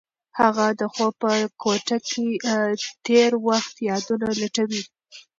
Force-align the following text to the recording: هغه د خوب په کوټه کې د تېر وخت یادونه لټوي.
هغه 0.39 0.65
د 0.79 0.81
خوب 0.93 1.13
په 1.21 1.31
کوټه 1.61 1.97
کې 2.07 2.27
د 2.47 2.49
تېر 3.05 3.31
وخت 3.47 3.73
یادونه 3.89 4.27
لټوي. 4.41 4.83